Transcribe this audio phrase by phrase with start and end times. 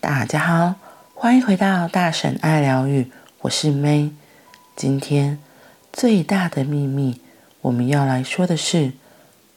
[0.00, 0.74] 大家好，
[1.14, 3.10] 欢迎回到大婶爱疗愈，
[3.40, 4.10] 我是 May。
[4.76, 5.38] 今天
[5.92, 7.20] 最大的秘密，
[7.62, 8.92] 我们要来说的是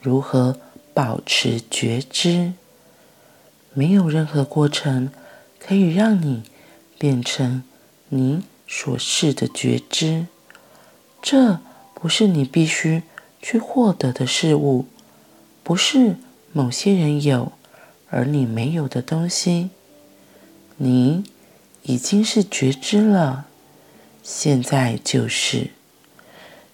[0.00, 0.58] 如何
[0.94, 2.52] 保持觉知。
[3.72, 5.10] 没有任何过程
[5.58, 6.44] 可以让你
[6.98, 7.64] 变成
[8.10, 10.26] 你所示的觉知，
[11.22, 11.60] 这
[11.94, 13.02] 不是你必须
[13.40, 14.86] 去获得的事物，
[15.64, 16.16] 不是
[16.52, 17.52] 某些人有
[18.10, 19.70] 而你没有的东西。
[20.78, 21.24] 你
[21.82, 23.46] 已经是觉知了，
[24.22, 25.70] 现在就是。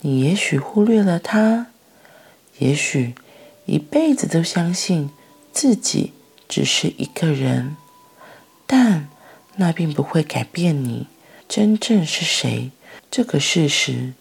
[0.00, 1.68] 你也许忽略了它，
[2.58, 3.14] 也许
[3.66, 5.10] 一辈子都相信
[5.52, 6.12] 自己
[6.48, 7.76] 只是一个人，
[8.66, 9.08] 但
[9.56, 11.06] 那并不会改变你
[11.48, 12.70] 真正是谁
[13.10, 14.12] 这个事实。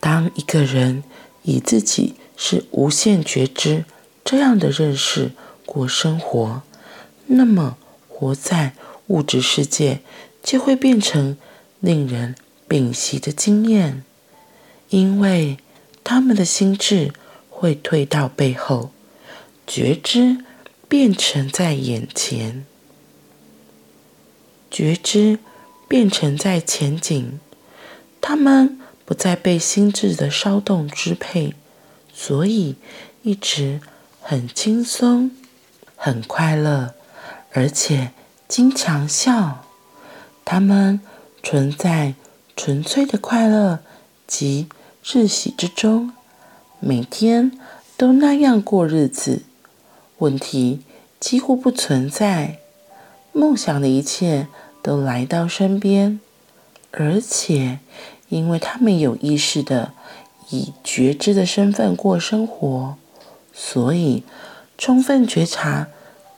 [0.00, 1.04] 当一个人
[1.42, 3.84] 以自己是无限觉知
[4.24, 5.32] 这样的认识
[5.66, 6.62] 过生活，
[7.26, 7.76] 那么
[8.18, 8.72] 活在
[9.06, 10.00] 物质世界
[10.42, 11.36] 就会变成
[11.78, 12.34] 令人
[12.66, 14.02] 屏息的经验，
[14.88, 15.58] 因为
[16.02, 17.12] 他们的心智
[17.48, 18.90] 会退到背后，
[19.68, 20.38] 觉知
[20.88, 22.66] 变成在眼前，
[24.68, 25.38] 觉知
[25.86, 27.38] 变成在前景，
[28.20, 31.54] 他们不再被心智的骚动支配，
[32.12, 32.74] 所以
[33.22, 33.80] 一直
[34.20, 35.30] 很轻松、
[35.94, 36.96] 很快乐，
[37.52, 38.12] 而且。
[38.48, 39.66] 经常笑，
[40.42, 41.02] 他们
[41.42, 42.14] 存在
[42.56, 43.80] 纯粹的快乐
[44.26, 44.70] 及
[45.04, 46.14] 日喜之中，
[46.80, 47.52] 每天
[47.98, 49.42] 都那样过日子，
[50.16, 50.80] 问题
[51.20, 52.60] 几乎不存在，
[53.32, 54.48] 梦想的一切
[54.82, 56.18] 都来到身边，
[56.90, 57.80] 而且
[58.30, 59.92] 因为他们有意识的
[60.48, 62.96] 以觉知的身份过生活，
[63.52, 64.22] 所以
[64.78, 65.88] 充分觉察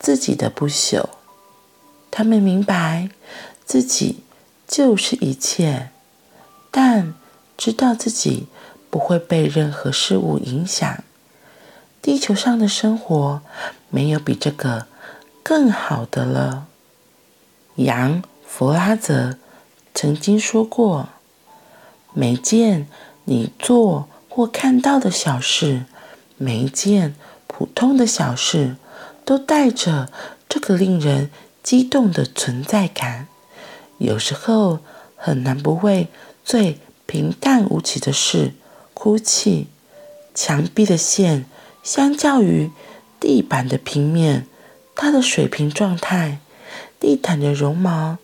[0.00, 1.04] 自己的不朽。
[2.10, 3.10] 他们明白
[3.64, 4.24] 自己
[4.66, 5.90] 就是一切，
[6.72, 7.14] 但
[7.56, 8.48] 知道自己
[8.90, 11.04] 不会被任何事物影响。
[12.02, 13.42] 地球上的生活
[13.90, 14.86] 没有比这个
[15.42, 16.66] 更好的了。
[17.76, 19.36] 杨弗拉泽
[19.94, 21.10] 曾经说过
[22.14, 22.88] ：“每件
[23.24, 25.84] 你做或看到的小事，
[26.36, 27.14] 每一件
[27.46, 28.76] 普通的小事，
[29.30, 30.10] 都带着
[30.48, 31.30] 这个令人。”
[31.62, 33.28] 激动的存在感，
[33.98, 34.78] 有时候
[35.14, 36.08] 很难不为
[36.42, 38.54] 最平淡无奇的事
[38.94, 39.68] 哭泣。
[40.34, 41.44] 墙壁的线
[41.82, 42.70] 相较于
[43.20, 44.46] 地板的平面，
[44.96, 46.38] 它的水平状态，
[46.98, 48.16] 地毯的绒毛，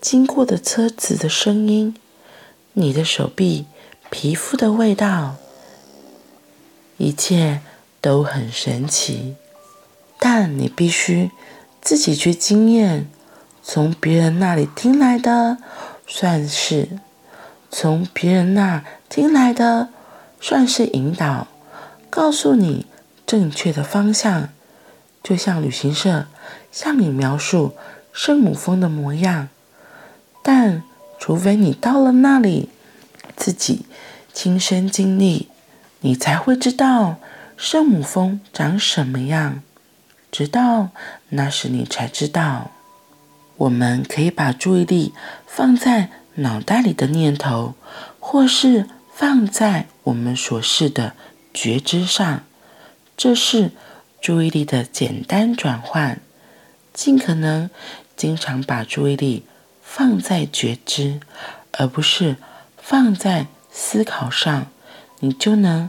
[0.00, 1.96] 经过的车子的声音，
[2.74, 3.66] 你的手臂
[4.10, 5.34] 皮肤的味道，
[6.98, 7.62] 一切
[8.00, 9.34] 都很神奇。
[10.28, 11.30] 但你必须。
[11.80, 13.06] 自己去经验，
[13.62, 15.58] 从别人那里听来的
[16.04, 16.98] 算是，
[17.70, 19.90] 从别人那听来的
[20.40, 21.46] 算是引导，
[22.10, 22.86] 告诉你
[23.24, 24.48] 正确的方向。
[25.22, 26.26] 就像旅行社
[26.72, 27.76] 向你描述
[28.12, 29.48] 圣母峰的模样，
[30.42, 30.82] 但
[31.20, 32.70] 除非你到了那里，
[33.36, 33.86] 自己
[34.32, 35.48] 亲身经历，
[36.00, 37.18] 你才会知道
[37.56, 39.62] 圣母峰长什么样。
[40.36, 40.90] 直到
[41.30, 42.70] 那时，你才知道，
[43.56, 45.14] 我们可以把注意力
[45.46, 47.72] 放在脑袋里的念头，
[48.20, 51.14] 或是放在我们所示的
[51.54, 52.42] 觉知上。
[53.16, 53.70] 这是
[54.20, 56.20] 注意力的简单转换。
[56.92, 57.70] 尽可能
[58.14, 59.46] 经常把注意力
[59.80, 61.18] 放在觉知，
[61.72, 62.36] 而不是
[62.76, 64.66] 放在思考上，
[65.20, 65.88] 你就能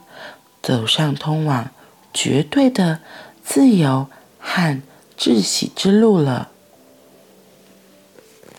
[0.63, 1.71] 走上通往
[2.13, 3.01] 绝对的
[3.43, 4.07] 自由。
[4.49, 4.81] 和
[5.19, 6.49] 窒息之路了。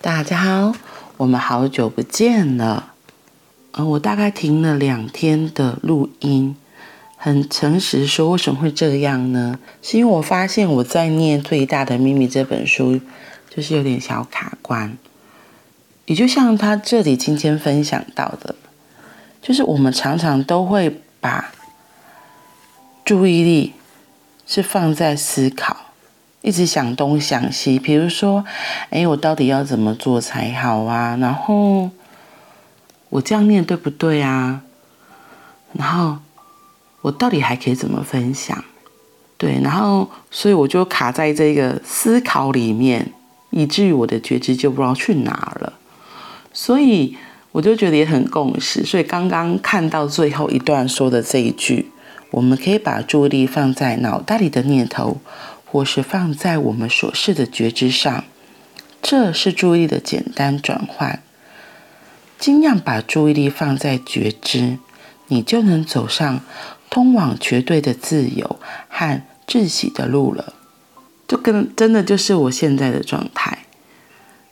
[0.03, 0.75] 大家好，
[1.17, 2.93] 我们好久不见了。
[3.73, 6.55] 呃，我大概停了两天的录音，
[7.17, 9.59] 很诚实说，为什么会这样呢？
[9.81, 13.01] 是因为我发现我在念《最大的秘密》这本书，
[13.49, 14.99] 就是有点小卡关。
[16.05, 18.55] 也就像他这里今天分享到的，
[19.41, 21.51] 就是我们常常都会把
[23.07, 23.73] 注意力。
[24.51, 25.77] 是放在思考，
[26.41, 27.79] 一直想东想西。
[27.79, 28.43] 比如说，
[28.89, 31.19] 哎，我到底要怎么做才好啊？
[31.21, 31.91] 然后
[33.11, 34.63] 我这样念对不对啊？
[35.75, 36.17] 然后
[37.03, 38.65] 我到底还可以怎么分享？
[39.37, 43.13] 对，然后所以我就卡在这个思考里面，
[43.51, 45.75] 以至于我的觉知就不知道去哪了。
[46.55, 47.19] 所以
[47.53, 48.83] 我就觉得也很共识。
[48.83, 51.91] 所以刚刚看到最后一段说的这一句。
[52.31, 55.19] 我们可以把注意力放在脑袋里的念头，
[55.65, 58.25] 或是放在我们所示的觉知上。
[59.01, 61.23] 这是注意力的简单转换。
[62.39, 64.79] 尽量把注意力放在觉知，
[65.27, 66.41] 你就能走上
[66.89, 70.55] 通往绝对的自由和自喜的路了。
[71.27, 73.59] 就跟真的就是我现在的状态。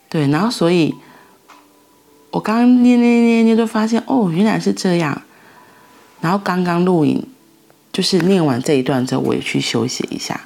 [0.09, 0.95] 对，然后所以，
[2.31, 5.23] 我刚刚念念念念就发现，哦，原来是这样。
[6.21, 7.27] 然后刚刚录影，
[7.97, 10.43] 就是念完这一段之后，我也去休息一下，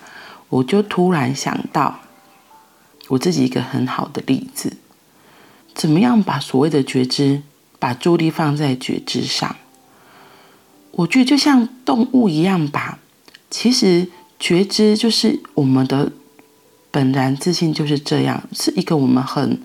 [0.51, 1.99] 我就突然想到，
[3.09, 4.77] 我自己一个很好的例子，
[5.75, 7.43] 怎么样把所谓的觉知，
[7.81, 9.57] 把注意力放在觉知上？
[10.93, 13.01] 我觉得就像动物一样吧，
[13.51, 14.07] 其实
[14.39, 16.13] 觉知就是我们的。
[16.93, 19.61] 本然自信就是这样，是一个我们很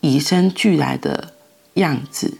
[0.00, 1.34] 与生俱来的
[1.74, 2.38] 样子。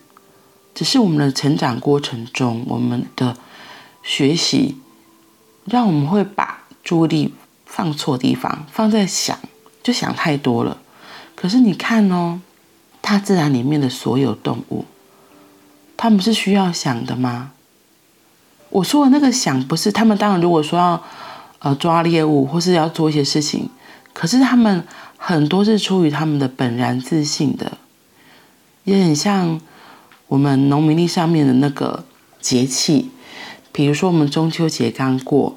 [0.75, 3.37] 只是我们的成长过程中，我们的
[4.09, 4.79] 学习，
[5.67, 7.35] 让我们会把注意力
[7.67, 9.39] 放错地方，放在想，
[9.83, 10.79] 就想太多了。
[11.35, 12.41] 可是你看哦，
[13.03, 14.87] 大自然里面的所有动物，
[15.99, 17.53] 他们是需要想的吗？
[18.71, 20.17] 我说的那个想，不是他们。
[20.17, 21.05] 当然，如果说要
[21.59, 23.69] 呃抓猎物，或是要做一些事情。
[24.15, 24.83] 可是他们
[25.19, 27.77] 很多是出于他们的本然自信的，
[28.85, 29.61] 也很像
[30.29, 32.05] 我们农民历上面的那个
[32.41, 33.11] 节气，
[33.79, 35.57] 比如说我们中秋节刚过，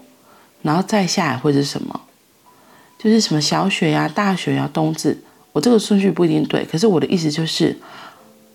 [0.62, 2.02] 然后再下来会是什么？
[3.00, 5.18] 就是什么小雪呀、大雪呀、冬至。
[5.54, 7.76] 我这个顺序不一定对，可是我的意思就是，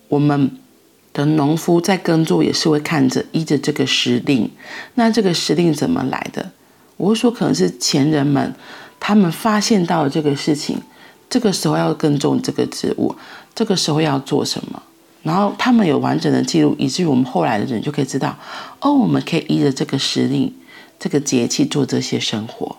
[0.07, 0.57] 我们
[1.13, 4.49] 的农夫在耕作也是会看着依着这个时令。
[4.95, 6.53] 那这个时令怎么来的？
[6.97, 8.55] 我会说可能是前人们。
[9.01, 10.81] 他们发现到了这个事情，
[11.29, 13.17] 这个时候要耕种这个植物，
[13.53, 14.81] 这个时候要做什么，
[15.27, 18.39] 然后他们有完整的记录，以至于我们后来的人就可以知道，
[18.79, 20.55] 哦，我们可以依着这个时令、
[21.01, 22.77] 这个节气做这些生活。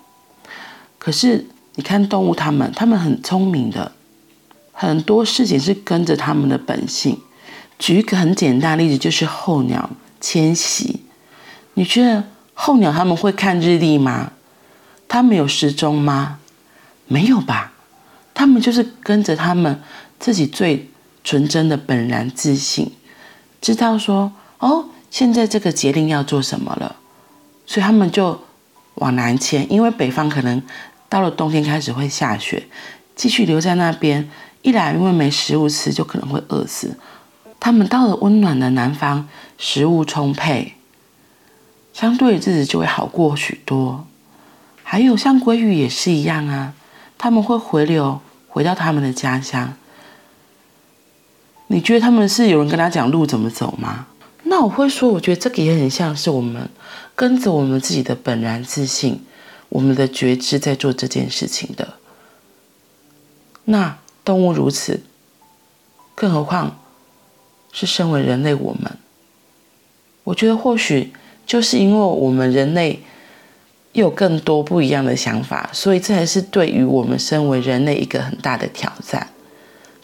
[0.97, 1.45] 可是
[1.75, 3.91] 你看动物，他们他们很聪明的，
[4.71, 7.19] 很多事情是跟着他们的本性。
[7.77, 9.89] 举一个很简单的例子，就是候鸟
[10.21, 11.01] 迁徙。
[11.73, 12.23] 你觉得
[12.53, 14.31] 候鸟他们会看日历吗？
[15.09, 16.39] 他们有时钟吗？
[17.07, 17.73] 没有吧。
[18.33, 19.81] 他们就是跟着他们
[20.17, 20.89] 自己最
[21.27, 22.89] 纯真的本然自信，
[23.59, 26.95] 知道说哦，现在这个节令要做什么了，
[27.65, 28.39] 所以他们就
[28.93, 29.69] 往南迁。
[29.69, 30.63] 因为北方可能
[31.09, 32.69] 到了冬天开始会下雪，
[33.13, 34.31] 继续留在那边，
[34.61, 36.97] 一来因为没食物吃，就可能会饿死。
[37.59, 39.27] 他们到了温暖的南方，
[39.57, 40.75] 食物充沛，
[41.91, 44.07] 相对日子就会好过许多。
[44.81, 46.73] 还有像鲑鱼也是一样啊，
[47.17, 49.73] 他们会回流回到他们的家乡。
[51.67, 54.07] 你觉得他们是有人跟他讲路怎么走吗？
[54.43, 56.69] 那我会说，我觉得这个也很像是我们
[57.15, 59.21] 跟着我们自己的本然自信，
[59.69, 61.95] 我们的觉知在做这件事情的。
[63.65, 65.01] 那动物如此，
[66.15, 66.79] 更何况
[67.71, 68.97] 是身为人类我们？
[70.23, 71.11] 我觉得或许
[71.45, 73.01] 就是因为我们人类。
[73.93, 79.27] 有更多不一样的想法，所以这才是对于我们身为人类一个很大的挑战。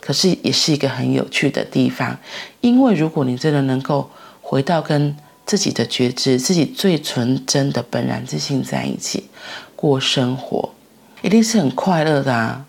[0.05, 2.19] 可是也是一个很有趣的地方，
[2.59, 4.11] 因为如果你真的能够
[4.41, 5.15] 回到跟
[5.45, 9.29] 自己的觉知、自己最纯真的本然自信在一起
[9.77, 10.73] 过生活，
[11.21, 12.65] 一定是很快乐的啊！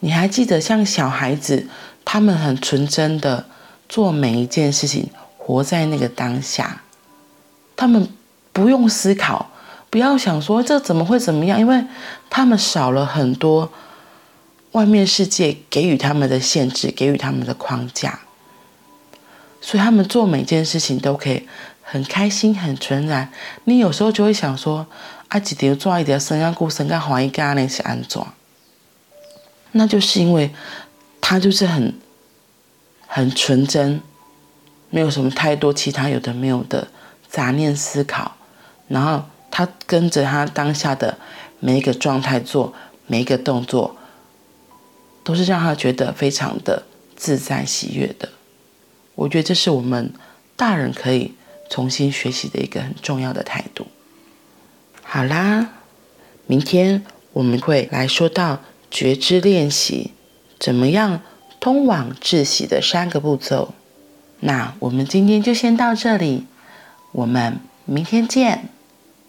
[0.00, 1.66] 你还记得像小孩子，
[2.04, 3.46] 他们很纯真的
[3.88, 5.08] 做每一件事情，
[5.38, 6.82] 活在那个当下，
[7.74, 8.06] 他们
[8.52, 9.48] 不用思考。
[9.88, 11.84] 不要想说这怎么会怎么样，因为
[12.30, 13.70] 他们少了很多
[14.72, 18.20] 外面世界给予他们的限制，给予他们的框架，
[19.60, 21.46] 所以他们做每件事情都可以
[21.82, 23.30] 很开心、很纯然。
[23.64, 24.86] 你有时候就会想说
[25.28, 28.20] ：“啊，几条抓一条生啊，过生啊，还一干那是安怎？”
[29.72, 30.50] 那就是因为
[31.20, 31.94] 他就是很
[33.06, 34.00] 很纯真，
[34.90, 36.88] 没有什么太多其他有的没有的
[37.28, 38.36] 杂念思考，
[38.88, 39.24] 然后。
[39.54, 41.18] 他跟着他当下的
[41.60, 42.72] 每一个状态做
[43.06, 43.94] 每一个动作，
[45.24, 46.82] 都是让他觉得非常的
[47.16, 48.28] 自在喜悦的。
[49.14, 50.12] 我觉得这是我们
[50.56, 51.34] 大人可以
[51.68, 53.86] 重新学习的一个很重要的态度。
[55.02, 55.70] 好啦，
[56.46, 58.60] 明天我们会来说到
[58.90, 60.12] 觉知练习
[60.58, 61.20] 怎么样
[61.60, 63.74] 通往窒息的三个步骤。
[64.40, 66.46] 那我们今天就先到这里，
[67.12, 68.68] 我们明天见。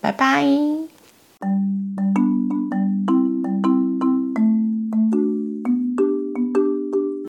[0.02, 0.44] 拜拜。